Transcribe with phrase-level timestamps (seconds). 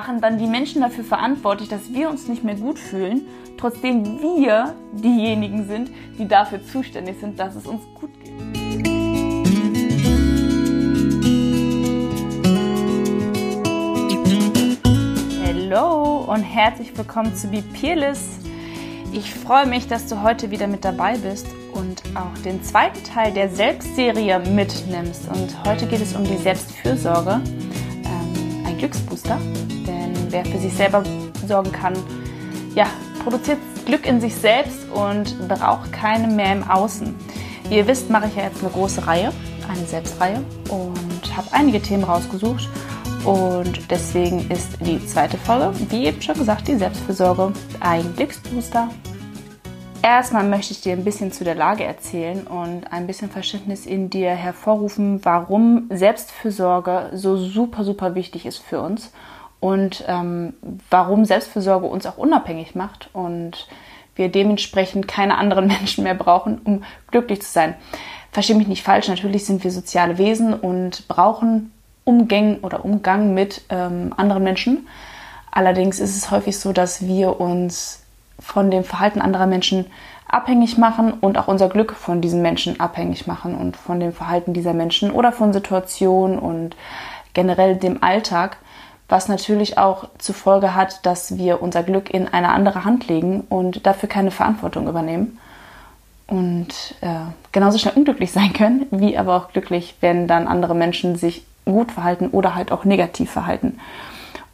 [0.00, 3.26] machen dann die Menschen dafür verantwortlich, dass wir uns nicht mehr gut fühlen,
[3.58, 8.32] trotzdem wir diejenigen sind, die dafür zuständig sind, dass es uns gut geht.
[15.44, 18.38] Hallo und herzlich willkommen zu Be Peerless.
[19.12, 23.34] Ich freue mich, dass du heute wieder mit dabei bist und auch den zweiten Teil
[23.34, 25.28] der Selbstserie mitnimmst.
[25.28, 27.42] Und heute geht es um die Selbstfürsorge,
[28.80, 29.38] Glücksbooster.
[29.86, 31.04] Denn wer für sich selber
[31.46, 31.94] sorgen kann,
[32.74, 32.86] ja,
[33.22, 37.14] produziert Glück in sich selbst und braucht keine mehr im Außen.
[37.68, 39.32] Wie ihr wisst, mache ich ja jetzt eine große Reihe,
[39.68, 42.68] eine Selbstreihe und habe einige Themen rausgesucht.
[43.24, 48.88] Und deswegen ist die zweite Folge, wie eben schon gesagt, die Selbstfürsorge ein Glücksbooster.
[50.02, 54.08] Erstmal möchte ich dir ein bisschen zu der Lage erzählen und ein bisschen Verständnis in
[54.08, 59.12] dir hervorrufen, warum Selbstfürsorge so super, super wichtig ist für uns
[59.60, 60.54] und ähm,
[60.88, 63.68] warum Selbstfürsorge uns auch unabhängig macht und
[64.14, 67.74] wir dementsprechend keine anderen Menschen mehr brauchen, um glücklich zu sein.
[68.32, 71.72] Verstehe mich nicht falsch, natürlich sind wir soziale Wesen und brauchen
[72.04, 74.88] Umgang oder Umgang mit ähm, anderen Menschen.
[75.50, 78.00] Allerdings ist es häufig so, dass wir uns
[78.40, 79.86] von dem Verhalten anderer Menschen
[80.26, 84.52] abhängig machen und auch unser Glück von diesen Menschen abhängig machen und von dem Verhalten
[84.52, 86.76] dieser Menschen oder von Situationen und
[87.34, 88.58] generell dem Alltag,
[89.08, 93.42] was natürlich auch zur Folge hat, dass wir unser Glück in eine andere Hand legen
[93.48, 95.38] und dafür keine Verantwortung übernehmen
[96.28, 97.08] und äh,
[97.50, 101.92] genauso schnell unglücklich sein können, wie aber auch glücklich, wenn dann andere Menschen sich gut
[101.92, 103.78] verhalten oder halt auch negativ verhalten.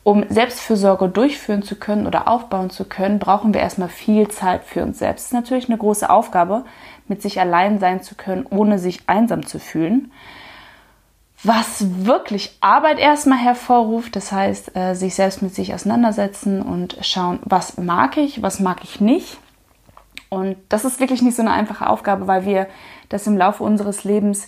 [0.06, 4.84] Um Selbstfürsorge durchführen zu können oder aufbauen zu können, brauchen wir erstmal viel Zeit für
[4.84, 5.24] uns selbst.
[5.24, 6.64] Das ist natürlich eine große Aufgabe,
[7.08, 10.12] mit sich allein sein zu können, ohne sich einsam zu fühlen.
[11.42, 17.40] Was wirklich Arbeit erstmal hervorruft, das heißt, äh, sich selbst mit sich auseinandersetzen und schauen,
[17.44, 19.38] was mag ich, was mag ich nicht.
[20.28, 22.68] Und das ist wirklich nicht so eine einfache Aufgabe, weil wir
[23.08, 24.46] das im Laufe unseres Lebens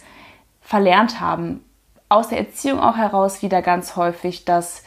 [0.60, 1.64] verlernt haben.
[2.08, 4.84] Aus der Erziehung auch heraus wieder ganz häufig, dass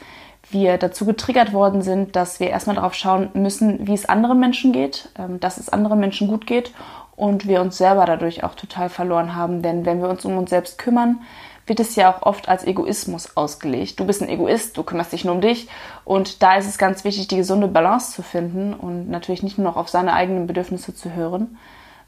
[0.51, 4.72] wir dazu getriggert worden sind, dass wir erstmal darauf schauen müssen, wie es anderen Menschen
[4.72, 6.73] geht, ähm, dass es anderen Menschen gut geht
[7.16, 9.61] und wir uns selber dadurch auch total verloren haben.
[9.61, 11.22] Denn wenn wir uns um uns selbst kümmern,
[11.67, 14.00] wird es ja auch oft als Egoismus ausgelegt.
[14.00, 15.67] Du bist ein Egoist, du kümmerst dich nur um dich
[16.03, 19.67] und da ist es ganz wichtig, die gesunde Balance zu finden und natürlich nicht nur
[19.67, 21.57] noch auf seine eigenen Bedürfnisse zu hören,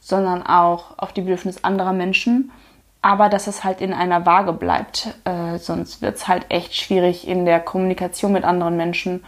[0.02, 2.52] sondern auch auf die Bedürfnisse anderer Menschen
[3.03, 5.14] aber dass es halt in einer Waage bleibt.
[5.25, 9.24] Äh, sonst wird es halt echt schwierig in der Kommunikation mit anderen Menschen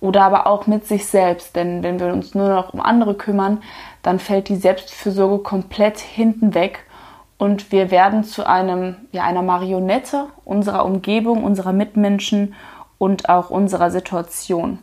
[0.00, 1.54] oder aber auch mit sich selbst.
[1.54, 3.62] Denn wenn wir uns nur noch um andere kümmern,
[4.02, 6.86] dann fällt die Selbstfürsorge komplett hinten weg
[7.36, 12.54] und wir werden zu einem, ja, einer Marionette unserer Umgebung, unserer Mitmenschen
[12.96, 14.78] und auch unserer Situation.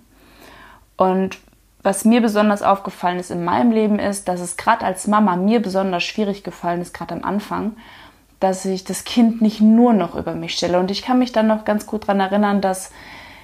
[0.97, 1.39] Und
[1.81, 5.62] was mir besonders aufgefallen ist in meinem Leben ist, dass es gerade als Mama mir
[5.62, 7.75] besonders schwierig gefallen ist, gerade am Anfang,
[8.40, 10.79] dass ich das Kind nicht nur noch über mich stelle.
[10.79, 12.91] Und ich kann mich dann noch ganz gut daran erinnern, dass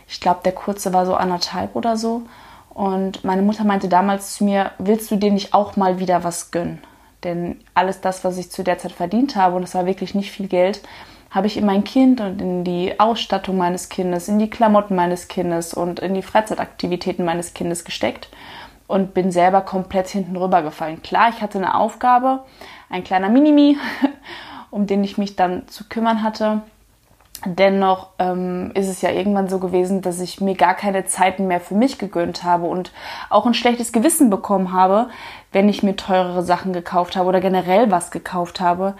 [0.07, 2.23] ich glaube, der kurze war so anderthalb oder so.
[2.69, 6.51] Und meine Mutter meinte damals zu mir, willst du dir nicht auch mal wieder was
[6.51, 6.81] gönnen?
[7.23, 10.31] Denn alles das, was ich zu der Zeit verdient habe, und es war wirklich nicht
[10.31, 10.81] viel Geld,
[11.29, 15.27] habe ich in mein Kind und in die Ausstattung meines Kindes, in die Klamotten meines
[15.27, 18.29] Kindes und in die Freizeitaktivitäten meines Kindes gesteckt
[18.87, 21.01] und bin selber komplett hinten rübergefallen.
[21.01, 22.43] Klar, ich hatte eine Aufgabe,
[22.89, 23.77] ein kleiner Minimi
[24.71, 26.61] um den ich mich dann zu kümmern hatte.
[27.43, 31.59] Dennoch ähm, ist es ja irgendwann so gewesen, dass ich mir gar keine Zeiten mehr
[31.59, 32.91] für mich gegönnt habe und
[33.29, 35.09] auch ein schlechtes Gewissen bekommen habe,
[35.51, 38.95] wenn ich mir teurere Sachen gekauft habe oder generell was gekauft habe.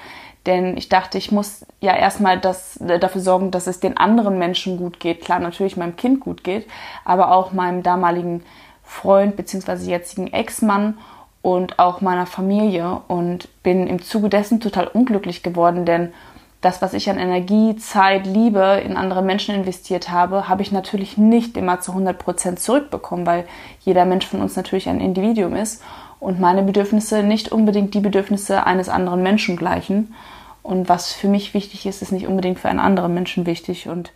[0.48, 4.40] Denn ich dachte, ich muss ja erstmal das, äh, dafür sorgen, dass es den anderen
[4.40, 5.22] Menschen gut geht.
[5.22, 6.68] Klar, natürlich meinem Kind gut geht,
[7.06, 8.44] aber auch meinem damaligen
[8.84, 9.86] Freund bzw.
[9.86, 10.98] jetzigen Ex-Mann
[11.42, 16.14] und auch meiner Familie und bin im Zuge dessen total unglücklich geworden, denn
[16.62, 21.18] das, was ich an Energie, Zeit, Liebe in andere Menschen investiert habe, habe ich natürlich
[21.18, 23.48] nicht immer zu 100 Prozent zurückbekommen, weil
[23.80, 25.84] jeder Mensch von uns natürlich ein Individuum ist
[26.20, 30.14] und meine Bedürfnisse nicht unbedingt die Bedürfnisse eines anderen Menschen gleichen.
[30.62, 33.90] Und was für mich wichtig ist, ist nicht unbedingt für einen anderen Menschen wichtig.
[33.90, 34.12] Und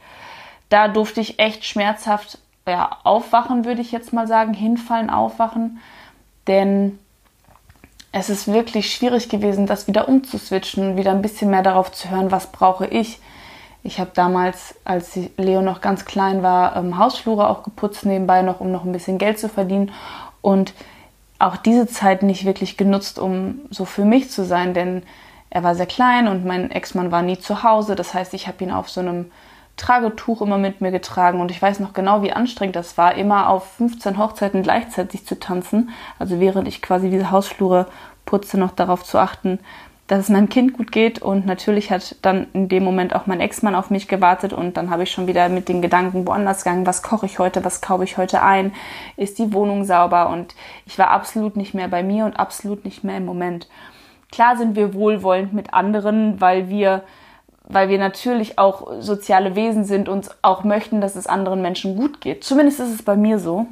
[0.69, 5.79] da durfte ich echt schmerzhaft ja, aufwachen, würde ich jetzt mal sagen, hinfallen, aufwachen.
[6.47, 6.99] Denn
[8.17, 12.31] es ist wirklich schwierig gewesen, das wieder umzuswitchen, wieder ein bisschen mehr darauf zu hören,
[12.31, 13.19] was brauche ich.
[13.83, 18.61] Ich habe damals, als Leo noch ganz klein war, ähm, Hausflure auch geputzt nebenbei noch,
[18.61, 19.91] um noch ein bisschen Geld zu verdienen
[20.41, 20.73] und
[21.39, 25.03] auch diese Zeit nicht wirklich genutzt, um so für mich zu sein, denn
[25.49, 27.97] er war sehr klein und mein Ex-Mann war nie zu Hause.
[27.97, 29.29] Das heißt, ich habe ihn auf so einem
[29.77, 33.49] Tragetuch immer mit mir getragen und ich weiß noch genau, wie anstrengend das war, immer
[33.49, 35.89] auf 15 Hochzeiten gleichzeitig zu tanzen.
[36.17, 37.87] Also während ich quasi diese Hausflure
[38.25, 39.59] putze, noch darauf zu achten,
[40.07, 43.41] dass es meinem Kind gut geht und natürlich hat dann in dem Moment auch mein
[43.41, 46.85] Ex-Mann auf mich gewartet und dann habe ich schon wieder mit den Gedanken woanders gegangen,
[46.85, 48.71] was koche ich heute, was kaufe ich heute ein,
[49.17, 50.53] ist die Wohnung sauber und
[50.85, 53.67] ich war absolut nicht mehr bei mir und absolut nicht mehr im Moment.
[54.31, 57.03] Klar sind wir wohlwollend mit anderen, weil wir
[57.67, 62.21] weil wir natürlich auch soziale Wesen sind und auch möchten, dass es anderen Menschen gut
[62.21, 62.43] geht.
[62.43, 63.67] Zumindest ist es bei mir so.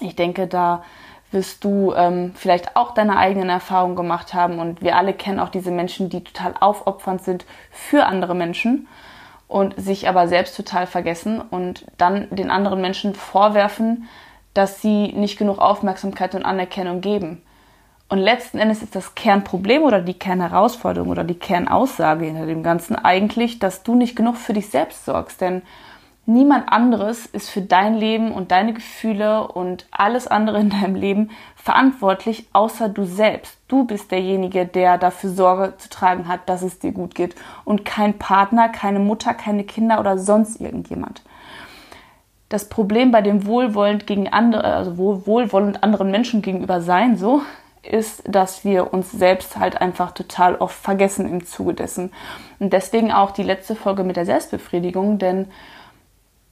[0.00, 0.82] Ich denke, da
[1.30, 4.58] wirst du ähm, vielleicht auch deine eigenen Erfahrungen gemacht haben.
[4.58, 8.86] Und wir alle kennen auch diese Menschen, die total aufopfernd sind für andere Menschen
[9.48, 14.08] und sich aber selbst total vergessen und dann den anderen Menschen vorwerfen,
[14.54, 17.42] dass sie nicht genug Aufmerksamkeit und Anerkennung geben.
[18.08, 22.96] Und letzten Endes ist das Kernproblem oder die Kernherausforderung oder die Kernaussage hinter dem Ganzen
[22.96, 25.40] eigentlich, dass du nicht genug für dich selbst sorgst.
[25.40, 25.62] Denn
[26.26, 31.30] Niemand anderes ist für dein Leben und deine Gefühle und alles andere in deinem Leben
[31.54, 33.58] verantwortlich, außer du selbst.
[33.68, 37.34] Du bist derjenige, der dafür Sorge zu tragen hat, dass es dir gut geht
[37.66, 41.20] und kein Partner, keine Mutter, keine Kinder oder sonst irgendjemand.
[42.48, 47.42] Das Problem bei dem wohlwollend gegen andere, also wohlwollend anderen Menschen gegenüber sein, so,
[47.90, 52.12] ist, dass wir uns selbst halt einfach total oft vergessen im Zuge dessen.
[52.58, 55.48] Und deswegen auch die letzte Folge mit der Selbstbefriedigung, denn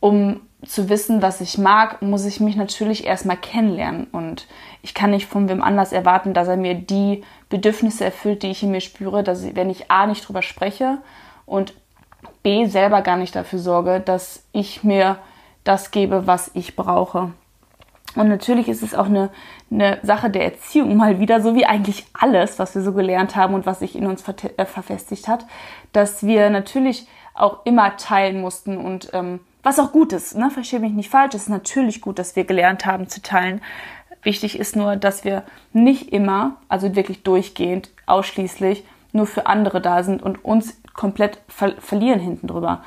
[0.00, 4.04] um zu wissen, was ich mag, muss ich mich natürlich erstmal kennenlernen.
[4.12, 4.46] Und
[4.82, 8.62] ich kann nicht von wem anders erwarten, dass er mir die Bedürfnisse erfüllt, die ich
[8.62, 10.98] in mir spüre, dass ich, wenn ich A nicht drüber spreche
[11.46, 11.74] und
[12.42, 15.18] B selber gar nicht dafür sorge, dass ich mir
[15.64, 17.32] das gebe, was ich brauche.
[18.14, 19.30] Und natürlich ist es auch eine,
[19.70, 23.54] eine Sache der Erziehung mal wieder, so wie eigentlich alles, was wir so gelernt haben
[23.54, 25.46] und was sich in uns ver äh, verfestigt hat,
[25.92, 30.50] dass wir natürlich auch immer teilen mussten und ähm, was auch gut ist, ne?
[30.50, 33.62] verstehe mich nicht falsch, es ist natürlich gut, dass wir gelernt haben zu teilen.
[34.22, 40.02] Wichtig ist nur, dass wir nicht immer, also wirklich durchgehend, ausschließlich nur für andere da
[40.02, 42.82] sind und uns komplett ver verlieren hinten drüber.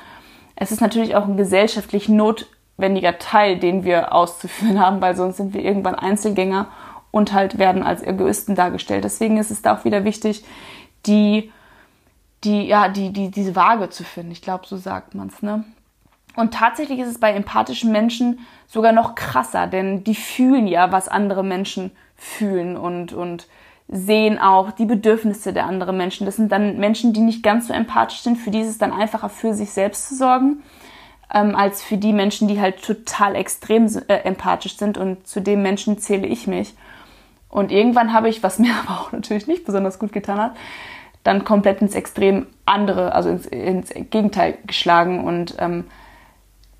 [0.54, 2.08] Es ist natürlich auch ein gesellschaftlich
[2.76, 6.68] notwendiger Teil, den wir auszuführen haben, weil sonst sind wir irgendwann Einzelgänger
[7.10, 9.04] und halt werden als Egoisten dargestellt.
[9.04, 10.44] Deswegen ist es da auch wieder wichtig,
[11.06, 11.52] die,
[12.44, 14.32] die, ja, die, die, diese Waage zu finden.
[14.32, 15.64] Ich glaube, so sagt man es, ne?
[16.34, 21.08] Und tatsächlich ist es bei empathischen Menschen sogar noch krasser, denn die fühlen ja, was
[21.08, 23.46] andere Menschen fühlen und, und
[23.88, 26.26] sehen auch die Bedürfnisse der anderen Menschen.
[26.26, 28.36] Das sind dann Menschen, die nicht ganz so empathisch sind.
[28.36, 30.62] Für die ist es dann einfacher, für sich selbst zu sorgen,
[31.32, 34.98] ähm, als für die Menschen, die halt total extrem äh, empathisch sind.
[34.98, 36.74] Und zu den Menschen zähle ich mich.
[37.48, 40.56] Und irgendwann habe ich, was mir aber auch natürlich nicht besonders gut getan hat,
[41.24, 45.84] dann komplett ins Extrem andere, also ins, ins Gegenteil geschlagen und ähm,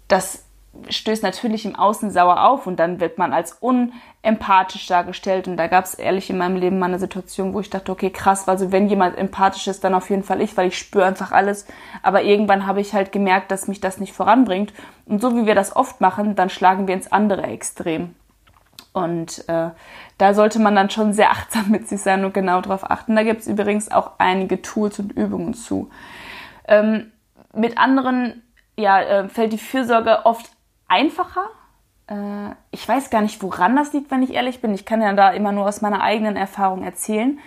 [0.07, 0.46] das
[0.89, 5.49] stößt natürlich im Außen sauer auf und dann wird man als unempathisch dargestellt.
[5.49, 8.11] Und da gab es ehrlich in meinem Leben mal eine Situation, wo ich dachte, okay,
[8.11, 11.33] krass, also wenn jemand empathisch ist, dann auf jeden Fall ich, weil ich spüre einfach
[11.33, 11.67] alles.
[12.03, 14.73] Aber irgendwann habe ich halt gemerkt, dass mich das nicht voranbringt.
[15.07, 18.15] Und so wie wir das oft machen, dann schlagen wir ins andere Extrem.
[18.93, 19.71] Und äh,
[20.17, 23.15] da sollte man dann schon sehr achtsam mit sich sein und genau darauf achten.
[23.17, 25.91] Da gibt es übrigens auch einige Tools und Übungen zu.
[26.67, 27.13] Ähm,
[27.53, 28.43] mit anderen
[28.77, 30.51] ja, äh, fällt die Fürsorge oft
[30.89, 31.51] einfacher.
[32.09, 34.75] Äh, ich weiß gar nicht, woran das liegt, wenn ich ehrlich bin.
[34.75, 37.39] Ich kann ja da immer nur aus meiner eigenen Erfahrung erzählen.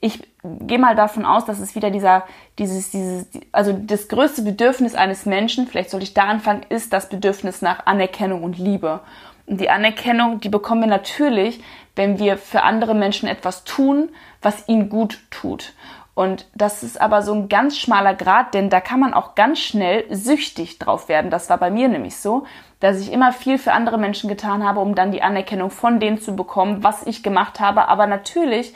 [0.00, 2.24] Ich gehe mal davon aus, dass es wieder dieser,
[2.58, 7.08] dieses, dieses, also das größte Bedürfnis eines Menschen, vielleicht sollte ich da anfangen, ist das
[7.08, 9.00] Bedürfnis nach Anerkennung und Liebe.
[9.46, 11.62] Und die Anerkennung, die bekommen wir natürlich,
[11.94, 14.08] wenn wir für andere Menschen etwas tun,
[14.40, 15.74] was ihnen gut tut.
[16.14, 19.60] Und das ist aber so ein ganz schmaler Grad, denn da kann man auch ganz
[19.60, 21.30] schnell süchtig drauf werden.
[21.30, 22.44] Das war bei mir nämlich so,
[22.80, 26.20] dass ich immer viel für andere Menschen getan habe, um dann die Anerkennung von denen
[26.20, 27.88] zu bekommen, was ich gemacht habe.
[27.88, 28.74] Aber natürlich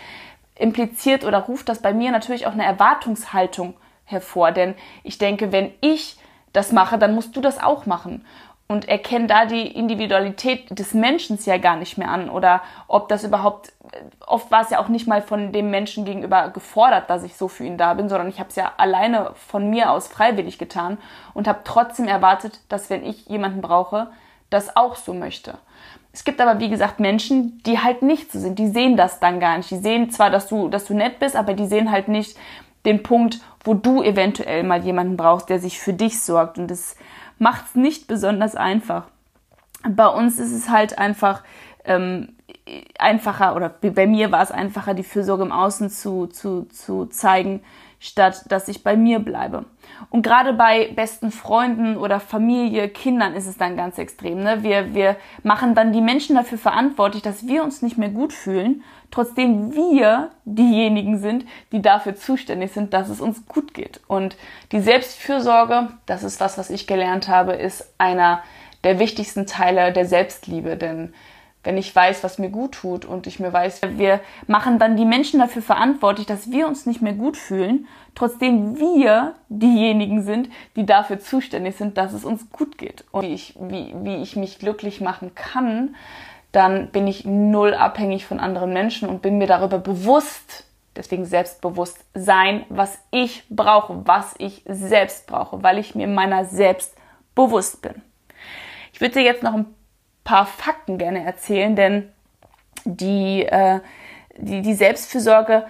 [0.55, 3.75] impliziert oder ruft das bei mir natürlich auch eine Erwartungshaltung
[4.05, 4.53] hervor.
[4.53, 6.17] Denn ich denke, wenn ich
[6.55, 8.25] das mache, dann musst du das auch machen
[8.69, 13.25] und erkennen da die Individualität des Menschen ja gar nicht mehr an oder ob das
[13.25, 13.73] überhaupt
[14.27, 17.49] oft war es ja auch nicht mal von dem Menschen gegenüber gefordert, dass ich so
[17.49, 20.99] für ihn da bin, sondern ich habe es ja alleine von mir aus freiwillig getan
[21.35, 24.09] und habe trotzdem erwartet, dass wenn ich jemanden brauche,
[24.51, 25.59] das auch so möchte.
[26.13, 29.39] Es gibt aber wie gesagt Menschen, die halt nicht so sind, die sehen das dann
[29.39, 29.71] gar nicht.
[29.71, 32.37] Die sehen zwar, dass du dass du nett bist, aber die sehen halt nicht
[32.85, 36.97] den Punkt, wo du eventuell mal jemanden brauchst, der sich für dich sorgt und das
[37.39, 39.05] macht es nicht besonders einfach.
[39.89, 41.43] Bei uns ist es halt einfach
[41.85, 42.37] ähm,
[42.99, 47.63] einfacher, oder bei mir war es einfacher, die Fürsorge im Außen zu, zu, zu zeigen,
[47.99, 49.65] statt dass ich bei mir bleibe.
[50.11, 54.43] Und gerade bei besten Freunden oder Familie, Kindern ist es dann ganz extrem.
[54.43, 54.63] Ne?
[54.63, 58.83] Wir, wir machen dann die Menschen dafür verantwortlich, dass wir uns nicht mehr gut fühlen,
[59.11, 64.01] trotzdem wir diejenigen sind, die dafür zuständig sind, dass es uns gut geht.
[64.07, 64.37] Und
[64.73, 68.43] die Selbstfürsorge, das ist was, was ich gelernt habe, ist einer
[68.85, 71.15] der wichtigsten Teile der Selbstliebe, denn
[71.67, 75.05] wenn ich weiß, was mir gut tut und ich mir weiß, wir machen dann die
[75.05, 80.87] Menschen dafür verantwortlich, dass wir uns nicht mehr gut fühlen, trotzdem wir diejenigen sind, die
[80.87, 83.05] dafür zuständig sind, dass es uns gut geht.
[83.11, 85.97] Und wie ich, wie, wie ich mich glücklich machen kann,
[86.53, 91.99] dann bin ich null abhängig von anderen Menschen und bin mir darüber bewusst, deswegen selbstbewusst
[92.15, 96.95] sein, was ich brauche, was ich selbst brauche, weil ich mir meiner selbst
[97.35, 98.03] bewusst bin.
[98.93, 99.67] Ich würde dir jetzt noch ein
[100.27, 102.13] paar Fakten gerne erzählen, denn
[102.85, 103.81] die, äh,
[104.37, 105.67] die, die Selbstfürsorge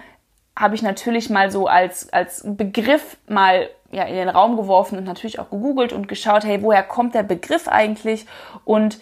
[0.57, 5.05] habe ich natürlich mal so als, als Begriff mal ja, in den Raum geworfen und
[5.05, 8.25] natürlich auch gegoogelt und geschaut, hey, woher kommt der Begriff eigentlich?
[8.65, 8.99] Und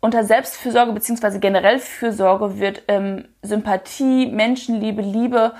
[0.00, 5.52] unter Selbstfürsorge beziehungsweise generell Fürsorge wird ähm, Sympathie, Menschenliebe, Liebe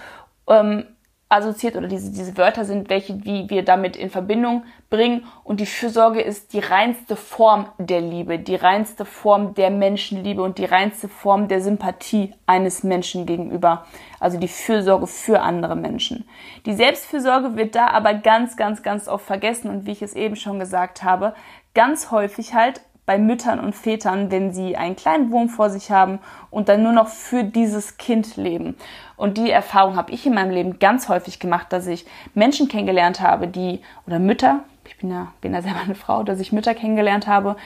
[0.49, 0.87] ähm,
[1.29, 5.25] assoziiert oder diese, diese Wörter sind welche, die wir damit in Verbindung bringen.
[5.43, 10.59] Und die Fürsorge ist die reinste Form der Liebe, die reinste Form der Menschenliebe und
[10.59, 13.87] die reinste Form der Sympathie eines Menschen gegenüber.
[14.21, 16.29] Also die Fürsorge für andere Menschen.
[16.67, 20.37] Die Selbstfürsorge wird da aber ganz, ganz, ganz oft vergessen und wie ich es eben
[20.37, 21.35] schon gesagt habe,
[21.75, 26.21] ganz häufig halt bei Müttern und Vätern, wenn sie einen kleinen Wurm vor sich haben
[26.51, 28.77] und dann nur noch für dieses Kind leben.
[29.17, 33.21] Und die Erfahrung habe ich in meinem Leben ganz häufig gemacht, dass ich Menschen kennengelernt
[33.21, 36.75] habe, die, oder Mütter, ich bin ja, bin ja selber eine Frau, dass ich Mütter
[36.75, 37.57] kennengelernt habe,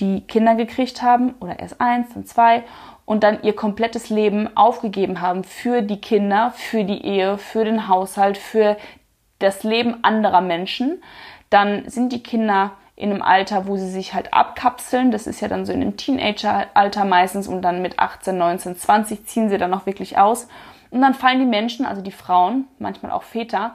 [0.00, 2.64] die Kinder gekriegt haben oder erst eins, dann zwei
[3.04, 7.88] und dann ihr komplettes Leben aufgegeben haben für die Kinder, für die Ehe, für den
[7.88, 8.76] Haushalt, für
[9.38, 11.02] das Leben anderer Menschen.
[11.50, 15.10] Dann sind die Kinder in einem Alter, wo sie sich halt abkapseln.
[15.10, 19.26] Das ist ja dann so in einem Teenager-Alter meistens und dann mit 18, 19, 20
[19.26, 20.48] ziehen sie dann auch wirklich aus.
[20.94, 23.74] Und dann fallen die Menschen, also die Frauen, manchmal auch Väter,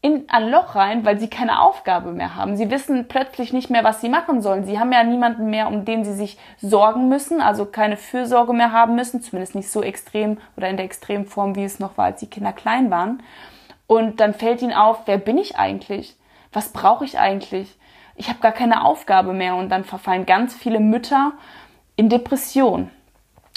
[0.00, 2.56] in ein Loch rein, weil sie keine Aufgabe mehr haben.
[2.56, 4.64] Sie wissen plötzlich nicht mehr, was sie machen sollen.
[4.64, 8.70] Sie haben ja niemanden mehr, um den sie sich sorgen müssen, also keine Fürsorge mehr
[8.70, 12.04] haben müssen, zumindest nicht so extrem oder in der extremen Form, wie es noch war,
[12.04, 13.22] als die Kinder klein waren.
[13.88, 16.16] Und dann fällt ihnen auf, wer bin ich eigentlich?
[16.52, 17.76] Was brauche ich eigentlich?
[18.18, 21.32] ich habe gar keine Aufgabe mehr und dann verfallen ganz viele Mütter
[21.96, 22.90] in Depression.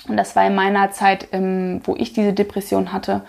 [0.07, 3.21] Und das war in meiner Zeit, ähm, wo ich diese Depression hatte,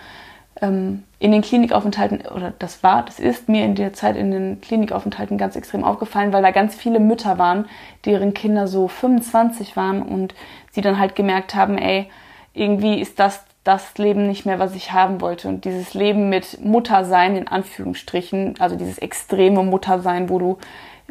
[0.61, 4.61] ähm, in den Klinikaufenthalten, oder das war, das ist mir in der Zeit in den
[4.61, 7.67] Klinikaufenthalten ganz extrem aufgefallen, weil da ganz viele Mütter waren,
[8.05, 10.35] deren Kinder so 25 waren und
[10.71, 12.09] sie dann halt gemerkt haben, ey,
[12.55, 15.49] irgendwie ist das das Leben nicht mehr, was ich haben wollte.
[15.49, 20.59] Und dieses Leben mit Muttersein in Anführungsstrichen, also dieses extreme Muttersein, wo du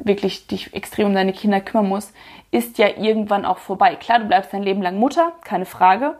[0.03, 2.13] wirklich dich extrem um deine Kinder kümmern musst,
[2.51, 3.95] ist ja irgendwann auch vorbei.
[3.95, 6.17] Klar, du bleibst dein Leben lang Mutter, keine Frage,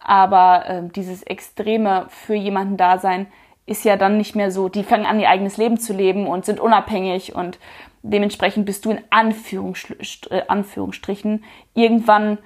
[0.00, 3.26] aber äh, dieses extreme für jemanden da sein
[3.66, 4.68] ist ja dann nicht mehr so.
[4.68, 7.58] Die fangen an, ihr eigenes Leben zu leben und sind unabhängig und
[8.02, 11.44] dementsprechend bist du in äh, Anführungsstrichen
[11.74, 12.38] irgendwann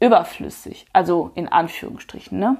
[0.00, 0.86] überflüssig.
[0.92, 2.56] Also in Anführungsstrichen, ne?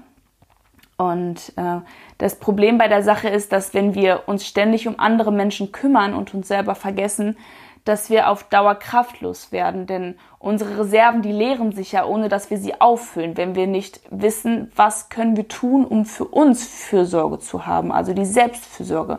[0.98, 1.80] Und äh,
[2.18, 6.14] das Problem bei der Sache ist, dass wenn wir uns ständig um andere Menschen kümmern
[6.14, 7.36] und uns selber vergessen,
[7.84, 9.86] dass wir auf Dauer kraftlos werden.
[9.86, 14.00] Denn unsere Reserven, die leeren sich ja, ohne dass wir sie auffüllen, wenn wir nicht
[14.10, 19.18] wissen, was können wir tun, um für uns Fürsorge zu haben, also die Selbstfürsorge.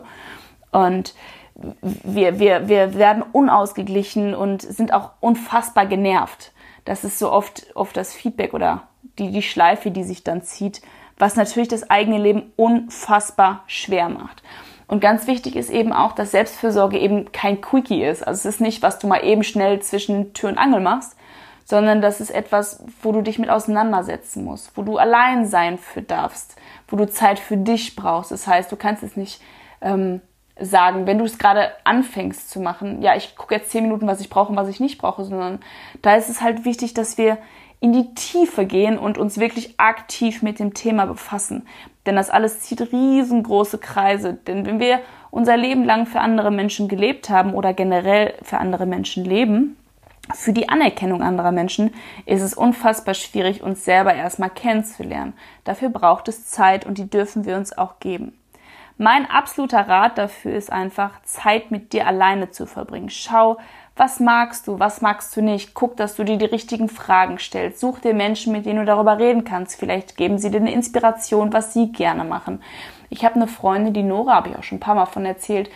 [0.72, 1.14] Und
[1.54, 6.52] wir, wir, wir werden unausgeglichen und sind auch unfassbar genervt.
[6.84, 10.82] Das ist so oft, oft das Feedback oder die, die Schleife, die sich dann zieht,
[11.18, 14.42] was natürlich das eigene Leben unfassbar schwer macht.
[14.86, 18.26] Und ganz wichtig ist eben auch, dass Selbstfürsorge eben kein Quickie ist.
[18.26, 21.16] Also es ist nicht, was du mal eben schnell zwischen Tür und Angel machst,
[21.64, 26.02] sondern das ist etwas, wo du dich mit auseinandersetzen musst, wo du allein sein für
[26.02, 26.56] darfst,
[26.88, 28.30] wo du Zeit für dich brauchst.
[28.30, 29.40] Das heißt, du kannst es nicht
[29.80, 30.20] ähm,
[30.60, 34.20] sagen, wenn du es gerade anfängst zu machen, ja, ich gucke jetzt zehn Minuten, was
[34.20, 35.60] ich brauche und was ich nicht brauche, sondern
[36.02, 37.38] da ist es halt wichtig, dass wir
[37.80, 41.66] in die Tiefe gehen und uns wirklich aktiv mit dem Thema befassen.
[42.06, 44.34] Denn das alles zieht riesengroße Kreise.
[44.34, 48.86] Denn wenn wir unser Leben lang für andere Menschen gelebt haben oder generell für andere
[48.86, 49.76] Menschen leben,
[50.32, 51.92] für die Anerkennung anderer Menschen
[52.24, 55.34] ist es unfassbar schwierig, uns selber erstmal kennenzulernen.
[55.64, 58.32] Dafür braucht es Zeit und die dürfen wir uns auch geben.
[58.96, 63.10] Mein absoluter Rat dafür ist einfach, Zeit mit dir alleine zu verbringen.
[63.10, 63.58] Schau,
[63.96, 65.74] was magst du, was magst du nicht?
[65.74, 67.78] Guck, dass du dir die richtigen Fragen stellst.
[67.78, 69.78] Such dir Menschen, mit denen du darüber reden kannst.
[69.78, 72.60] Vielleicht geben sie dir eine Inspiration, was sie gerne machen.
[73.08, 75.70] Ich habe eine Freundin, die Nora, habe ich auch schon ein paar Mal von erzählt,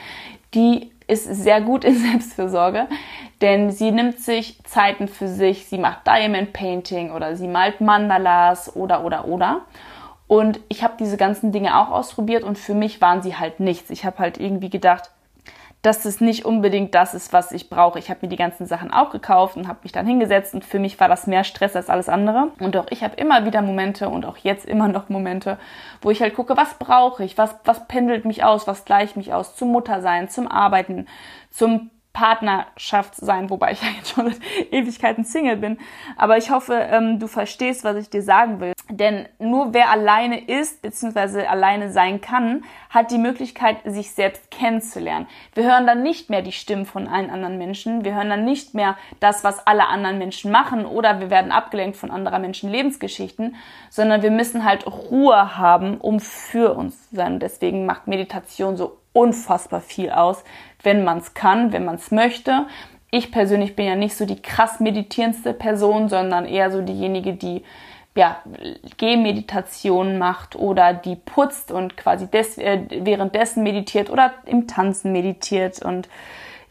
[0.54, 2.88] die ist sehr gut in Selbstfürsorge,
[3.40, 8.74] denn sie nimmt sich Zeiten für sich, sie macht Diamond Painting oder sie malt Mandalas
[8.74, 9.62] oder oder oder.
[10.26, 13.90] Und ich habe diese ganzen Dinge auch ausprobiert und für mich waren sie halt nichts.
[13.90, 15.10] Ich habe halt irgendwie gedacht,
[15.82, 17.98] dass das nicht unbedingt das ist, was ich brauche.
[17.98, 20.80] Ich habe mir die ganzen Sachen auch gekauft und habe mich dann hingesetzt und für
[20.80, 22.50] mich war das mehr Stress als alles andere.
[22.58, 25.56] Und auch ich habe immer wieder Momente und auch jetzt immer noch Momente,
[26.02, 29.32] wo ich halt gucke, was brauche ich, was, was pendelt mich aus, was gleicht mich
[29.32, 31.06] aus zum Muttersein, zum Arbeiten,
[31.50, 34.34] zum Partnerschaft sein, wobei ich ja jetzt schon
[34.72, 35.78] Ewigkeiten Single bin.
[36.16, 38.72] Aber ich hoffe, ähm, du verstehst, was ich dir sagen will.
[38.90, 45.26] Denn nur wer alleine ist, beziehungsweise alleine sein kann, hat die Möglichkeit, sich selbst kennenzulernen.
[45.54, 48.04] Wir hören dann nicht mehr die Stimmen von allen anderen Menschen.
[48.04, 51.98] Wir hören dann nicht mehr das, was alle anderen Menschen machen oder wir werden abgelenkt
[51.98, 53.56] von anderer Menschen Lebensgeschichten,
[53.90, 57.40] sondern wir müssen halt Ruhe haben, um für uns zu sein.
[57.40, 60.44] Deswegen macht Meditation so unfassbar viel aus,
[60.82, 62.66] wenn man es kann, wenn man es möchte.
[63.10, 67.64] Ich persönlich bin ja nicht so die krass meditierendste Person, sondern eher so diejenige, die
[68.18, 68.42] ja,
[68.96, 75.80] Gehmeditation macht oder die putzt und quasi des, äh, währenddessen meditiert oder im Tanzen meditiert.
[75.82, 76.08] Und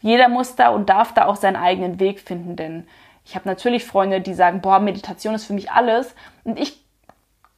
[0.02, 2.86] jeder muss da und darf da auch seinen eigenen Weg finden, denn
[3.24, 6.14] ich habe natürlich Freunde, die sagen, boah, Meditation ist für mich alles.
[6.44, 6.82] Und ich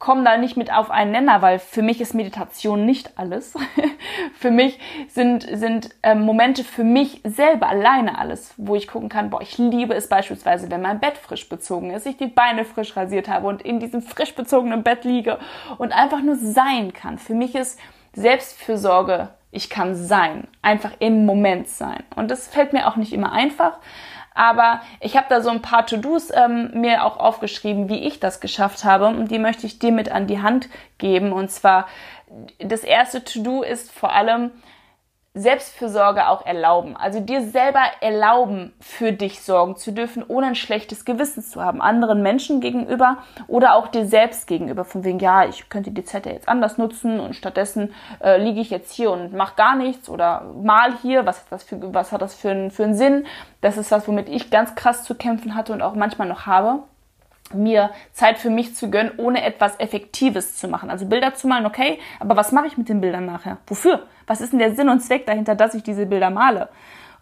[0.01, 3.53] komme da nicht mit auf einen Nenner, weil für mich ist Meditation nicht alles.
[4.33, 9.29] für mich sind, sind äh, Momente für mich selber alleine alles, wo ich gucken kann,
[9.29, 12.97] boah, ich liebe es beispielsweise, wenn mein Bett frisch bezogen ist, ich die Beine frisch
[12.97, 15.37] rasiert habe und in diesem frisch bezogenen Bett liege
[15.77, 17.19] und einfach nur sein kann.
[17.19, 17.79] Für mich ist
[18.13, 22.03] Selbstfürsorge, ich kann sein, einfach im Moment sein.
[22.15, 23.77] Und das fällt mir auch nicht immer einfach,
[24.33, 28.39] aber ich habe da so ein paar To-Dos ähm, mir auch aufgeschrieben, wie ich das
[28.39, 29.07] geschafft habe.
[29.07, 31.33] Und die möchte ich dir mit an die Hand geben.
[31.33, 31.87] Und zwar,
[32.59, 34.51] das erste To-Do ist vor allem,
[35.33, 36.97] Selbstfürsorge auch erlauben.
[36.97, 41.81] Also dir selber erlauben, für dich sorgen zu dürfen, ohne ein schlechtes Gewissen zu haben.
[41.81, 44.83] Anderen Menschen gegenüber oder auch dir selbst gegenüber.
[44.83, 48.59] Von wegen, ja, ich könnte die Zeit ja jetzt anders nutzen und stattdessen äh, liege
[48.59, 51.25] ich jetzt hier und mache gar nichts oder mal hier.
[51.25, 53.25] Was hat das für, was hat das für, einen, für einen Sinn?
[53.61, 56.83] Das ist was, womit ich ganz krass zu kämpfen hatte und auch manchmal noch habe
[57.53, 60.89] mir Zeit für mich zu gönnen, ohne etwas Effektives zu machen.
[60.89, 63.57] Also Bilder zu malen, okay, aber was mache ich mit den Bildern nachher?
[63.67, 64.07] Wofür?
[64.27, 66.69] Was ist denn der Sinn und Zweck dahinter, dass ich diese Bilder male?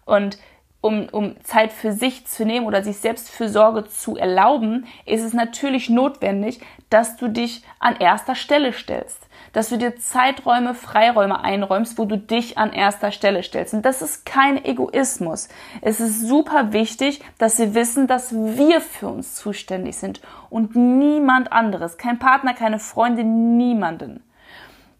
[0.04, 0.38] Und
[0.80, 5.22] um, um Zeit für sich zu nehmen oder sich selbst für Sorge zu erlauben, ist
[5.22, 9.18] es natürlich notwendig, dass du dich an erster Stelle stellst.
[9.52, 13.74] Dass du dir Zeiträume, Freiräume einräumst, wo du dich an erster Stelle stellst.
[13.74, 15.48] Und das ist kein Egoismus.
[15.82, 21.52] Es ist super wichtig, dass wir wissen, dass wir für uns zuständig sind und niemand
[21.52, 21.98] anderes.
[21.98, 24.22] Kein Partner, keine Freundin, niemanden.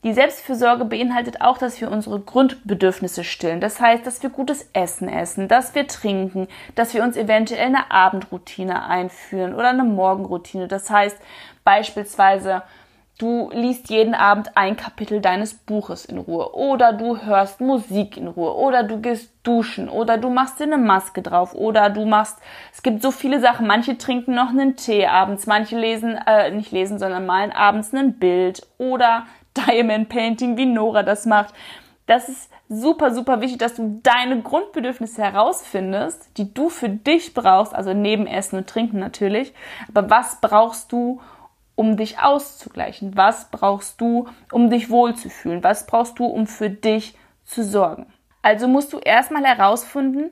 [0.02, 3.60] Die Selbstfürsorge beinhaltet auch, dass wir unsere Grundbedürfnisse stillen.
[3.60, 7.90] Das heißt, dass wir gutes Essen essen, dass wir trinken, dass wir uns eventuell eine
[7.90, 10.68] Abendroutine einführen oder eine Morgenroutine.
[10.68, 11.18] Das heißt
[11.64, 12.62] beispielsweise,
[13.18, 18.28] du liest jeden Abend ein Kapitel deines Buches in Ruhe oder du hörst Musik in
[18.28, 22.38] Ruhe oder du gehst duschen oder du machst dir eine Maske drauf oder du machst,
[22.72, 23.66] es gibt so viele Sachen.
[23.66, 28.18] Manche trinken noch einen Tee abends, manche lesen, äh, nicht lesen, sondern malen abends ein
[28.18, 29.26] Bild oder
[29.66, 31.54] Diamond Painting, wie Nora das macht.
[32.06, 37.74] Das ist super, super wichtig, dass du deine Grundbedürfnisse herausfindest, die du für dich brauchst,
[37.74, 39.52] also neben Essen und Trinken natürlich.
[39.88, 41.20] Aber was brauchst du,
[41.76, 43.16] um dich auszugleichen?
[43.16, 45.64] Was brauchst du, um dich wohlzufühlen?
[45.64, 48.06] Was brauchst du, um für dich zu sorgen?
[48.42, 50.30] Also musst du erstmal herausfinden,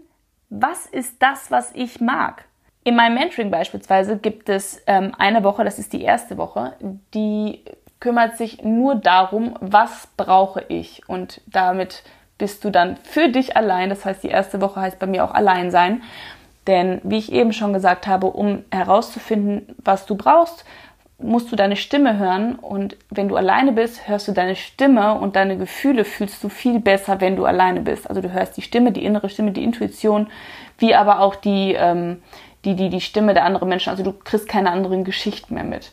[0.50, 2.44] was ist das, was ich mag?
[2.84, 6.74] In meinem Mentoring beispielsweise gibt es ähm, eine Woche, das ist die erste Woche,
[7.12, 7.62] die
[8.00, 11.08] kümmert sich nur darum, was brauche ich.
[11.08, 12.02] Und damit
[12.38, 13.90] bist du dann für dich allein.
[13.90, 16.02] Das heißt, die erste Woche heißt bei mir auch allein sein.
[16.66, 20.64] Denn wie ich eben schon gesagt habe, um herauszufinden, was du brauchst,
[21.20, 22.54] musst du deine Stimme hören.
[22.54, 26.78] Und wenn du alleine bist, hörst du deine Stimme und deine Gefühle fühlst du viel
[26.78, 28.08] besser, wenn du alleine bist.
[28.08, 30.28] Also du hörst die Stimme, die innere Stimme, die Intuition,
[30.78, 32.22] wie aber auch die, ähm,
[32.64, 33.90] die, die, die Stimme der anderen Menschen.
[33.90, 35.90] Also du kriegst keine anderen Geschichten mehr mit.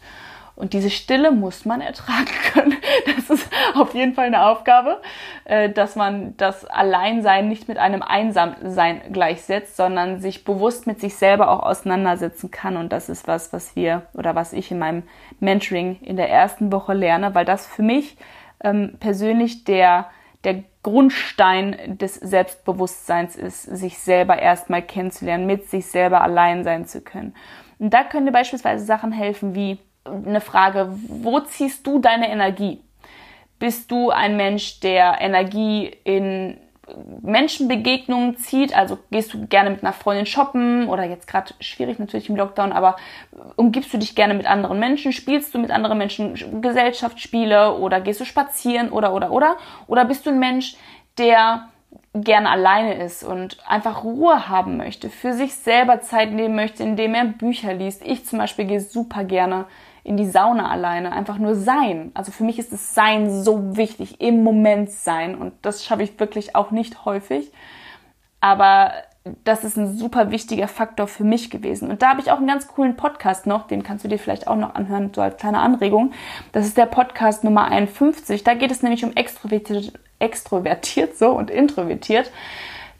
[0.55, 2.77] Und diese Stille muss man ertragen können.
[3.05, 5.01] Das ist auf jeden Fall eine Aufgabe,
[5.43, 11.15] äh, dass man das Alleinsein nicht mit einem Einsamsein gleichsetzt, sondern sich bewusst mit sich
[11.15, 12.77] selber auch auseinandersetzen kann.
[12.77, 15.03] Und das ist was, was wir oder was ich in meinem
[15.39, 18.17] Mentoring in der ersten Woche lerne, weil das für mich
[18.63, 20.09] ähm, persönlich der,
[20.45, 27.01] der Grundstein des Selbstbewusstseins ist, sich selber erstmal kennenzulernen, mit sich selber allein sein zu
[27.01, 27.33] können.
[27.79, 32.81] Und da können dir beispielsweise Sachen helfen wie eine Frage, wo ziehst du deine Energie?
[33.59, 36.57] Bist du ein Mensch, der Energie in
[37.21, 42.29] Menschenbegegnungen zieht, also gehst du gerne mit einer Freundin shoppen oder jetzt gerade schwierig natürlich
[42.29, 42.95] im Lockdown, aber
[43.55, 48.19] umgibst du dich gerne mit anderen Menschen, spielst du mit anderen Menschen Gesellschaftsspiele oder gehst
[48.19, 50.75] du spazieren oder oder oder oder bist du ein Mensch,
[51.17, 51.69] der
[52.13, 57.13] gerne alleine ist und einfach Ruhe haben möchte, für sich selber Zeit nehmen möchte, indem
[57.15, 58.05] er Bücher liest.
[58.05, 59.65] Ich zum Beispiel gehe super gerne
[60.05, 62.11] in die Sauna alleine, einfach nur sein.
[62.13, 65.33] Also für mich ist das Sein so wichtig, im Moment sein.
[65.35, 67.51] Und das schaffe ich wirklich auch nicht häufig.
[68.39, 68.91] Aber
[69.43, 71.89] das ist ein super wichtiger Faktor für mich gewesen.
[71.89, 74.47] Und da habe ich auch einen ganz coolen Podcast noch, den kannst du dir vielleicht
[74.47, 76.11] auch noch anhören, so als kleine Anregung.
[76.51, 78.43] Das ist der Podcast Nummer 51.
[78.43, 82.31] Da geht es nämlich um extrovertiert, extrovertiert so und introvertiert.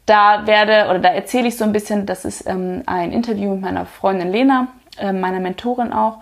[0.06, 3.60] Da werde oder da erzähle ich so ein bisschen, das ist ähm, ein Interview mit
[3.60, 4.66] meiner Freundin Lena,
[4.98, 6.18] äh, meiner Mentorin auch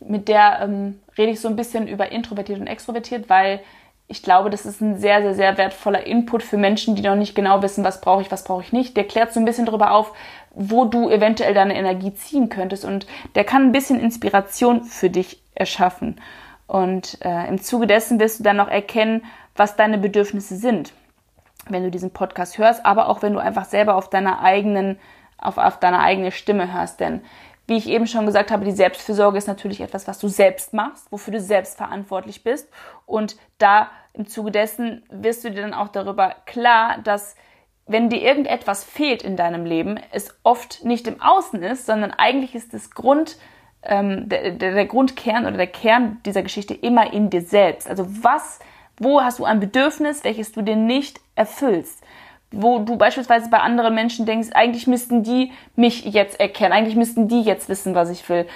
[0.00, 3.60] mit der ähm, rede ich so ein bisschen über introvertiert und extrovertiert, weil
[4.08, 7.34] ich glaube, das ist ein sehr, sehr, sehr wertvoller Input für Menschen, die noch nicht
[7.34, 8.96] genau wissen, was brauche ich, was brauche ich nicht.
[8.96, 10.12] Der klärt so ein bisschen darüber auf,
[10.54, 15.42] wo du eventuell deine Energie ziehen könntest und der kann ein bisschen Inspiration für dich
[15.54, 16.20] erschaffen.
[16.66, 19.24] Und äh, im Zuge dessen wirst du dann noch erkennen,
[19.56, 20.92] was deine Bedürfnisse sind,
[21.68, 24.98] wenn du diesen Podcast hörst, aber auch wenn du einfach selber auf deiner eigenen,
[25.38, 27.00] auf, auf deine eigene Stimme hörst.
[27.00, 27.22] Denn
[27.66, 31.10] wie ich eben schon gesagt habe, die Selbstfürsorge ist natürlich etwas, was du selbst machst,
[31.10, 32.68] wofür du selbst verantwortlich bist.
[33.06, 37.34] Und da im Zuge dessen wirst du dir dann auch darüber klar, dass
[37.86, 42.54] wenn dir irgendetwas fehlt in deinem Leben, es oft nicht im Außen ist, sondern eigentlich
[42.54, 43.36] ist das Grund,
[43.82, 47.88] ähm, der, der, der Grundkern oder der Kern dieser Geschichte immer in dir selbst.
[47.88, 48.58] Also was,
[48.98, 52.02] wo hast du ein Bedürfnis, welches du dir nicht erfüllst?
[52.50, 57.28] Wo du beispielsweise bei anderen Menschen denkst, eigentlich müssten die mich jetzt erkennen, eigentlich müssten
[57.28, 58.46] die jetzt wissen, was ich will.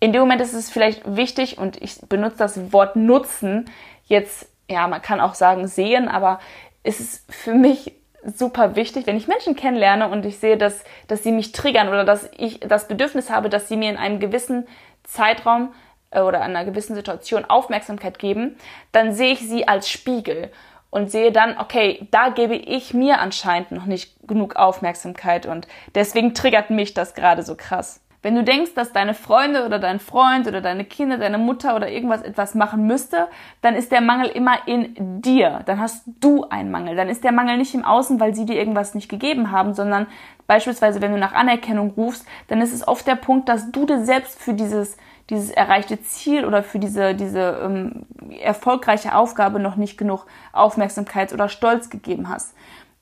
[0.00, 3.70] In dem Moment ist es vielleicht wichtig und ich benutze das Wort nutzen
[4.06, 6.40] jetzt, ja, man kann auch sagen sehen, aber
[6.82, 11.22] es ist für mich super wichtig, wenn ich Menschen kennenlerne und ich sehe, dass, dass
[11.22, 14.66] sie mich triggern oder dass ich das Bedürfnis habe, dass sie mir in einem gewissen
[15.04, 15.74] Zeitraum
[16.10, 18.56] äh, oder einer gewissen Situation Aufmerksamkeit geben,
[18.92, 20.50] dann sehe ich sie als Spiegel
[20.94, 26.34] und sehe dann, okay, da gebe ich mir anscheinend noch nicht genug Aufmerksamkeit und deswegen
[26.34, 28.00] triggert mich das gerade so krass.
[28.24, 31.90] Wenn du denkst, dass deine Freunde oder dein Freund oder deine Kinder, deine Mutter oder
[31.90, 33.28] irgendwas etwas machen müsste,
[33.60, 35.60] dann ist der Mangel immer in dir.
[35.66, 36.96] Dann hast du einen Mangel.
[36.96, 40.06] Dann ist der Mangel nicht im Außen, weil sie dir irgendwas nicht gegeben haben, sondern
[40.46, 44.02] beispielsweise, wenn du nach Anerkennung rufst, dann ist es oft der Punkt, dass du dir
[44.02, 44.96] selbst für dieses
[45.30, 48.04] dieses erreichte Ziel oder für diese, diese ähm,
[48.42, 52.54] erfolgreiche Aufgabe noch nicht genug Aufmerksamkeit oder Stolz gegeben hast.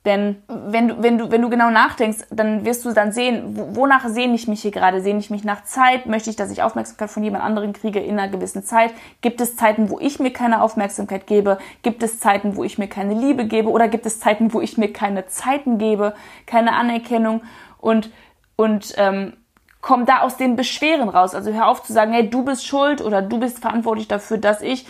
[0.04, 4.08] Denn wenn du, wenn du, wenn du genau nachdenkst, dann wirst du dann sehen, wonach
[4.08, 5.00] sehne ich mich hier gerade?
[5.00, 6.06] Sehne ich mich nach Zeit?
[6.06, 8.92] Möchte ich, dass ich Aufmerksamkeit von jemand anderem kriege in einer gewissen Zeit?
[9.20, 11.58] Gibt es Zeiten, wo ich mir keine Aufmerksamkeit gebe?
[11.82, 13.70] Gibt es Zeiten, wo ich mir keine Liebe gebe?
[13.70, 16.14] Oder gibt es Zeiten, wo ich mir keine Zeiten gebe,
[16.46, 17.42] keine Anerkennung?
[17.78, 18.10] Und,
[18.56, 19.34] und ähm,
[19.82, 21.36] komm da aus den Beschweren raus.
[21.36, 24.62] Also hör auf zu sagen, hey, du bist schuld oder du bist verantwortlich dafür, dass
[24.62, 24.84] ich.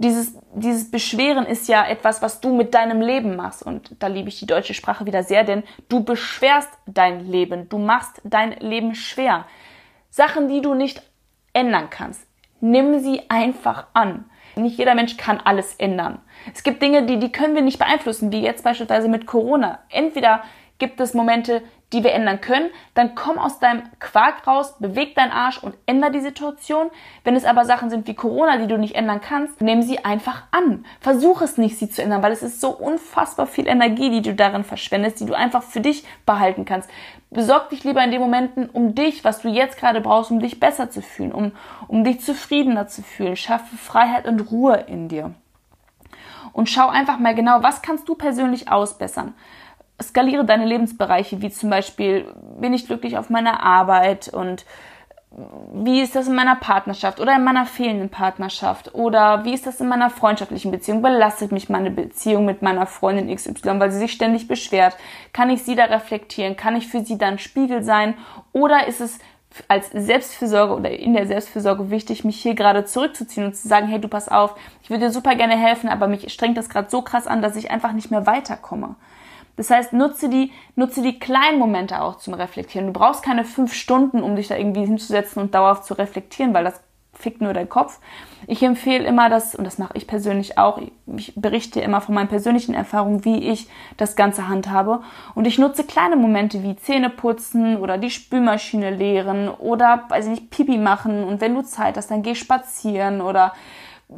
[0.00, 3.62] Dieses, dieses Beschweren ist ja etwas, was du mit deinem Leben machst.
[3.62, 7.68] Und da liebe ich die deutsche Sprache wieder sehr, denn du beschwerst dein Leben.
[7.68, 9.44] Du machst dein Leben schwer.
[10.08, 11.02] Sachen, die du nicht
[11.52, 12.26] ändern kannst,
[12.62, 14.24] nimm sie einfach an.
[14.56, 16.22] Nicht jeder Mensch kann alles ändern.
[16.54, 19.80] Es gibt Dinge, die, die können wir nicht beeinflussen, wie jetzt beispielsweise mit Corona.
[19.90, 20.42] Entweder
[20.78, 21.60] gibt es Momente,
[21.92, 26.10] die wir ändern können, dann komm aus deinem Quark raus, beweg deinen Arsch und änder
[26.10, 26.90] die Situation.
[27.24, 30.44] Wenn es aber Sachen sind wie Corona, die du nicht ändern kannst, nimm sie einfach
[30.52, 30.84] an.
[31.00, 34.34] Versuch es nicht, sie zu ändern, weil es ist so unfassbar viel Energie, die du
[34.34, 36.88] darin verschwendest, die du einfach für dich behalten kannst.
[37.30, 40.60] Besorg dich lieber in den Momenten um dich, was du jetzt gerade brauchst, um dich
[40.60, 41.52] besser zu fühlen, um,
[41.88, 43.36] um dich zufriedener zu fühlen.
[43.36, 45.34] Schaffe Freiheit und Ruhe in dir.
[46.52, 49.34] Und schau einfach mal genau, was kannst du persönlich ausbessern
[50.02, 54.64] skaliere deine Lebensbereiche, wie zum Beispiel, bin ich glücklich auf meiner Arbeit und
[55.72, 59.80] wie ist das in meiner Partnerschaft oder in meiner fehlenden Partnerschaft oder wie ist das
[59.80, 61.02] in meiner freundschaftlichen Beziehung?
[61.02, 64.96] Belastet mich meine Beziehung mit meiner Freundin XY, weil sie sich ständig beschwert?
[65.32, 66.56] Kann ich sie da reflektieren?
[66.56, 68.14] Kann ich für sie dann Spiegel sein?
[68.52, 69.20] Oder ist es
[69.68, 74.00] als Selbstfürsorge oder in der Selbstfürsorge wichtig, mich hier gerade zurückzuziehen und zu sagen, hey,
[74.00, 77.02] du pass auf, ich würde dir super gerne helfen, aber mich strengt das gerade so
[77.02, 78.96] krass an, dass ich einfach nicht mehr weiterkomme.
[79.60, 82.86] Das heißt, nutze die, nutze die kleinen Momente auch zum Reflektieren.
[82.86, 86.64] Du brauchst keine fünf Stunden, um dich da irgendwie hinzusetzen und dauerhaft zu reflektieren, weil
[86.64, 86.80] das
[87.12, 87.98] fickt nur dein Kopf.
[88.46, 90.80] Ich empfehle immer das, und das mache ich persönlich auch,
[91.14, 93.68] ich berichte immer von meinen persönlichen Erfahrungen, wie ich
[93.98, 95.02] das Ganze handhabe.
[95.34, 100.30] Und ich nutze kleine Momente wie Zähne putzen oder die Spülmaschine leeren oder, weiß ich
[100.30, 101.22] nicht, Pipi machen.
[101.22, 103.52] Und wenn du Zeit hast, dann geh spazieren oder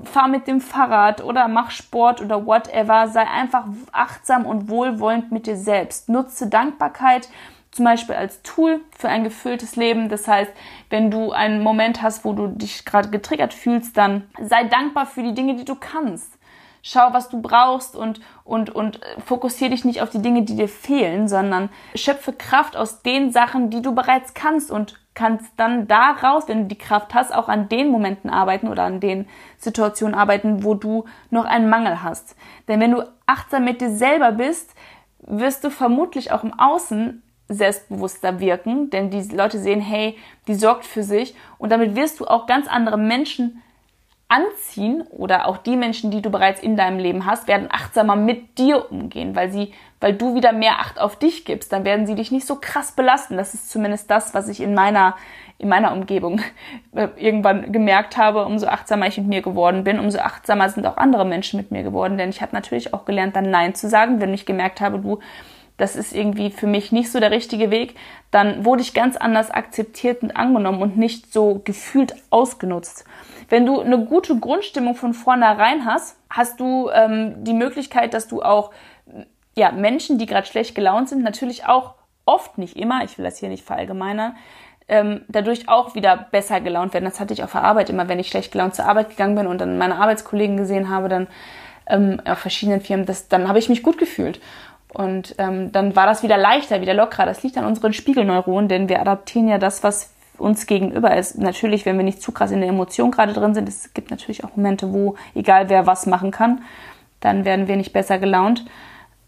[0.05, 3.09] fahr mit dem Fahrrad oder mach Sport oder whatever.
[3.09, 6.09] Sei einfach achtsam und wohlwollend mit dir selbst.
[6.09, 7.29] Nutze Dankbarkeit
[7.73, 10.09] zum Beispiel als Tool für ein gefülltes Leben.
[10.09, 10.53] Das heißt,
[10.91, 15.23] wenn du einen Moment hast, wo du dich gerade getriggert fühlst, dann sei dankbar für
[15.23, 16.39] die Dinge, die du kannst.
[16.83, 20.69] Schau, was du brauchst und, und, und fokussiere dich nicht auf die Dinge, die dir
[20.69, 26.49] fehlen, sondern schöpfe Kraft aus den Sachen, die du bereits kannst und kannst dann daraus,
[26.49, 30.65] wenn du die Kraft hast, auch an den Momenten arbeiten oder an den Situationen arbeiten,
[30.65, 32.37] wo du noch einen Mangel hast.
[32.69, 34.75] Denn wenn du achtsam mit dir selber bist,
[35.21, 40.85] wirst du vermutlich auch im Außen selbstbewusster wirken, denn die Leute sehen, hey, die sorgt
[40.85, 43.63] für sich und damit wirst du auch ganz andere Menschen
[44.29, 48.57] anziehen oder auch die Menschen, die du bereits in deinem Leben hast, werden achtsamer mit
[48.59, 52.17] dir umgehen, weil sie, weil du wieder mehr Acht auf dich gibst, dann werden sie
[52.17, 53.37] dich nicht so krass belasten.
[53.37, 55.15] Das ist zumindest das, was ich in meiner,
[55.59, 56.41] in meiner Umgebung
[56.93, 58.45] äh, irgendwann gemerkt habe.
[58.45, 61.85] Umso achtsamer ich mit mir geworden bin, umso achtsamer sind auch andere Menschen mit mir
[61.85, 64.99] geworden, denn ich habe natürlich auch gelernt, dann Nein zu sagen, wenn ich gemerkt habe,
[64.99, 65.21] du,
[65.77, 67.95] das ist irgendwie für mich nicht so der richtige Weg,
[68.33, 73.05] dann wurde ich ganz anders akzeptiert und angenommen und nicht so gefühlt ausgenutzt.
[73.49, 78.43] Wenn du eine gute Grundstimmung von vornherein hast, hast du ähm, die Möglichkeit, dass du
[78.43, 78.73] auch
[79.55, 83.39] ja, Menschen, die gerade schlecht gelaunt sind, natürlich auch oft, nicht immer, ich will das
[83.39, 84.37] hier nicht verallgemeinern,
[84.89, 87.05] ähm, dadurch auch wieder besser gelaunt werden.
[87.05, 89.47] Das hatte ich auf der Arbeit immer, wenn ich schlecht gelaunt zur Arbeit gegangen bin
[89.47, 91.27] und dann meine Arbeitskollegen gesehen habe, dann
[91.87, 94.41] ähm, auf verschiedenen Firmen, das, dann habe ich mich gut gefühlt.
[94.93, 97.25] Und ähm, dann war das wieder leichter, wieder lockerer.
[97.25, 101.39] Das liegt an unseren Spiegelneuronen, denn wir adaptieren ja das, was uns gegenüber ist.
[101.39, 104.45] Natürlich, wenn wir nicht zu krass in der Emotion gerade drin sind, es gibt natürlich
[104.45, 106.63] auch Momente, wo egal wer was machen kann,
[107.21, 108.65] dann werden wir nicht besser gelaunt.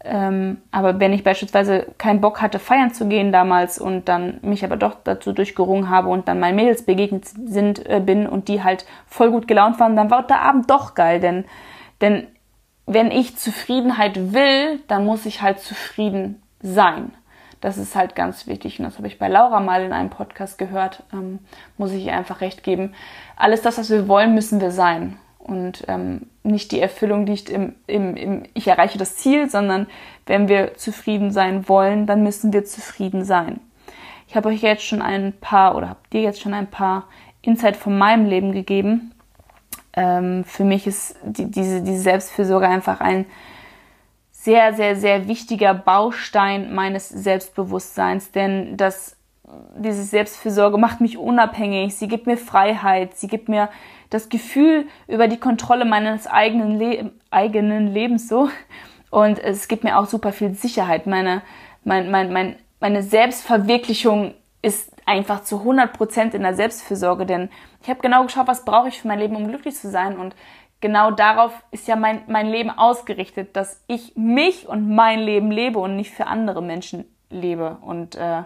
[0.07, 4.63] Ähm, aber wenn ich beispielsweise keinen Bock hatte, feiern zu gehen damals und dann mich
[4.63, 8.63] aber doch dazu durchgerungen habe und dann meinen Mädels begegnet sind, äh, bin und die
[8.63, 11.45] halt voll gut gelaunt waren, dann war der Abend doch geil, denn,
[12.01, 12.27] denn
[12.85, 17.11] wenn ich Zufriedenheit will, dann muss ich halt zufrieden sein.
[17.59, 20.59] Das ist halt ganz wichtig und das habe ich bei Laura mal in einem Podcast
[20.59, 21.39] gehört, ähm,
[21.77, 22.93] muss ich ihr einfach recht geben.
[23.37, 27.75] Alles das, was wir wollen, müssen wir sein und ähm, nicht die Erfüllung liegt im,
[27.85, 29.87] im, im Ich erreiche das Ziel, sondern
[30.25, 33.59] wenn wir zufrieden sein wollen, dann müssen wir zufrieden sein.
[34.27, 37.07] Ich habe euch jetzt schon ein paar oder habe dir jetzt schon ein paar
[37.43, 39.13] Insight von meinem Leben gegeben.
[39.93, 43.25] Ähm, für mich ist die, diese, diese Selbstfürsorge einfach ein
[44.31, 49.14] sehr, sehr, sehr wichtiger Baustein meines Selbstbewusstseins, denn das,
[49.77, 53.69] diese Selbstfürsorge macht mich unabhängig, sie gibt mir Freiheit, sie gibt mir
[54.09, 58.49] das Gefühl über die Kontrolle meines eigenen, Le eigenen Lebens so.
[59.11, 61.07] Und es gibt mir auch super viel Sicherheit.
[61.07, 61.41] Meine,
[61.83, 67.49] mein, mein, mein, meine Selbstverwirklichung ist einfach zu 100 Prozent in der Selbstfürsorge, denn
[67.81, 70.17] ich habe genau geschaut, was brauche ich für mein Leben, um glücklich zu sein.
[70.17, 70.35] Und
[70.81, 75.79] genau darauf ist ja mein, mein Leben ausgerichtet, dass ich mich und mein Leben lebe
[75.79, 77.77] und nicht für andere Menschen lebe.
[77.81, 78.43] Und äh,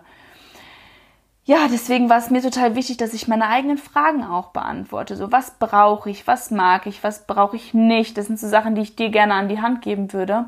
[1.49, 5.15] ja, deswegen war es mir total wichtig, dass ich meine eigenen Fragen auch beantworte.
[5.15, 8.19] So, was brauche ich, was mag ich, was brauche ich nicht?
[8.19, 10.45] Das sind so Sachen, die ich dir gerne an die Hand geben würde,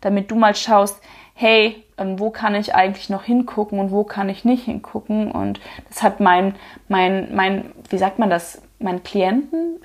[0.00, 1.00] damit du mal schaust,
[1.34, 5.30] hey, ähm, wo kann ich eigentlich noch hingucken und wo kann ich nicht hingucken?
[5.30, 6.56] Und das hat mein,
[6.88, 9.78] mein, mein, wie sagt man das, meinen Klienten,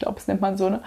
[0.00, 0.80] ich glaube, es nennt man so, ne?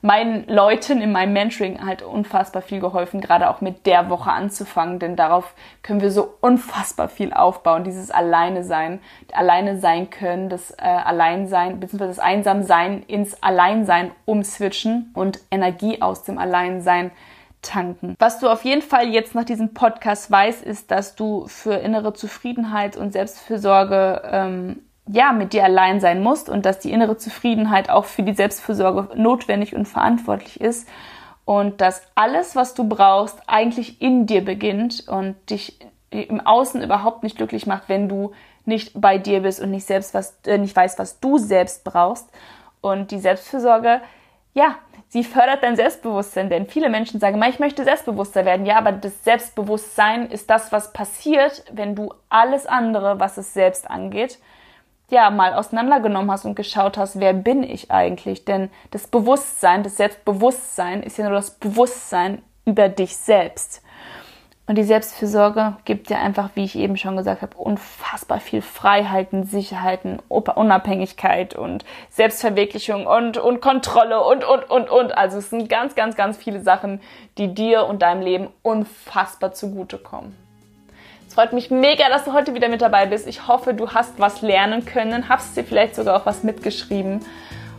[0.00, 4.98] meinen Leuten in meinem Mentoring halt unfassbar viel geholfen, gerade auch mit der Woche anzufangen,
[4.98, 9.00] denn darauf können wir so unfassbar viel aufbauen, dieses Alleine sein,
[9.32, 16.22] alleine sein können, das äh, Alleinsein, beziehungsweise das Einsamsein ins Alleinsein umswitchen und Energie aus
[16.22, 17.10] dem Alleinsein
[17.60, 18.16] tanken.
[18.18, 22.14] Was du auf jeden Fall jetzt nach diesem Podcast weißt, ist, dass du für innere
[22.14, 27.90] Zufriedenheit und Selbstfürsorge ähm, ja, mit dir allein sein musst und dass die innere Zufriedenheit
[27.90, 30.88] auch für die Selbstfürsorge notwendig und verantwortlich ist
[31.44, 35.78] und dass alles, was du brauchst, eigentlich in dir beginnt und dich
[36.10, 38.32] im Außen überhaupt nicht glücklich macht, wenn du
[38.64, 42.28] nicht bei dir bist und nicht selbst was, äh, nicht weißt, was du selbst brauchst.
[42.80, 44.00] Und die Selbstfürsorge,
[44.54, 44.76] ja,
[45.08, 48.66] sie fördert dein Selbstbewusstsein, denn viele Menschen sagen, ich möchte selbstbewusster werden.
[48.66, 53.88] Ja, aber das Selbstbewusstsein ist das, was passiert, wenn du alles andere, was es selbst
[53.88, 54.38] angeht,
[55.10, 58.44] ja, mal auseinandergenommen hast und geschaut hast, wer bin ich eigentlich?
[58.44, 63.82] Denn das Bewusstsein, das Selbstbewusstsein ist ja nur das Bewusstsein über dich selbst.
[64.68, 69.44] Und die Selbstfürsorge gibt dir einfach, wie ich eben schon gesagt habe, unfassbar viel Freiheiten,
[69.44, 75.16] Sicherheiten, Unabhängigkeit und Selbstverwirklichung und, und Kontrolle und, und, und, und.
[75.16, 77.00] Also es sind ganz, ganz, ganz viele Sachen,
[77.38, 80.45] die dir und deinem Leben unfassbar zugutekommen
[81.36, 83.26] freut mich mega, dass du heute wieder mit dabei bist.
[83.26, 87.20] Ich hoffe, du hast was lernen können, hast dir vielleicht sogar auch was mitgeschrieben.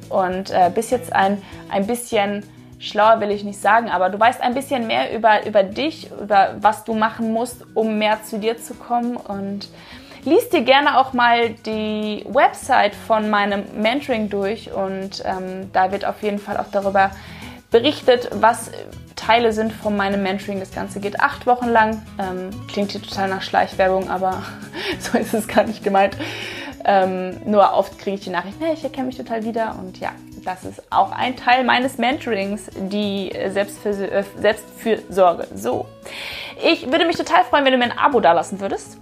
[0.10, 1.42] und äh, bist jetzt ein,
[1.72, 2.44] ein bisschen
[2.80, 6.54] schlauer will ich nicht sagen, aber du weißt ein bisschen mehr über, über dich, über
[6.62, 9.68] was du machen musst, um mehr zu dir zu kommen und
[10.24, 16.06] liest dir gerne auch mal die Website von meinem Mentoring durch und ähm, da wird
[16.06, 17.10] auf jeden Fall auch darüber
[17.72, 18.72] berichtet, was
[19.16, 20.60] Teile sind von meinem Mentoring.
[20.60, 22.02] Das Ganze geht acht Wochen lang.
[22.20, 24.44] Ähm, klingt hier total nach Schleichwerbung, aber
[25.00, 26.16] so ist es gar nicht gemeint.
[26.86, 29.76] Ähm, nur oft kriege ich die Nachricht, hey, ich erkenne mich total wieder.
[29.80, 30.12] Und ja,
[30.46, 35.48] das ist auch ein Teil meines Mentorings, die Selbstfür äh, Selbstfürsorge.
[35.56, 35.86] So,
[36.64, 38.98] ich würde mich total freuen, wenn du mir ein Abo dalassen würdest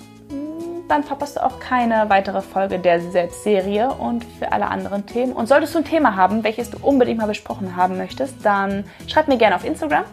[0.87, 5.33] dann verpasst du auch keine weitere Folge der Selbstserie und für alle anderen Themen.
[5.33, 9.27] Und solltest du ein Thema haben, welches du unbedingt mal besprochen haben möchtest, dann schreib
[9.27, 10.05] mir gerne auf Instagram.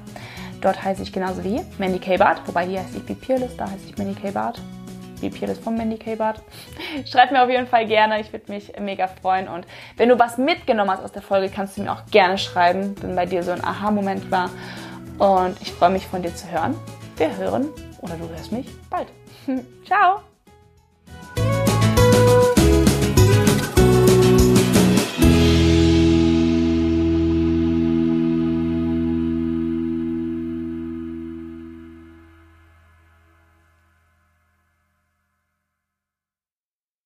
[0.61, 2.17] Dort heiße ich genauso wie Mandy K.
[2.17, 4.31] Bart, wobei hier heiße ich wie Peerless, da heiße ich Mandy K.
[4.31, 4.61] Bart.
[5.21, 6.15] Wie Peerless von Mandy K.
[6.15, 6.41] Bart.
[7.05, 9.49] Schreib mir auf jeden Fall gerne, ich würde mich mega freuen.
[9.49, 12.95] Und wenn du was mitgenommen hast aus der Folge, kannst du mir auch gerne schreiben,
[13.01, 14.51] wenn bei dir so ein Aha-Moment war.
[15.19, 16.75] Und ich freue mich von dir zu hören.
[17.17, 17.69] Wir hören,
[18.01, 19.09] oder du hörst mich, bald.
[19.85, 20.32] Ciao!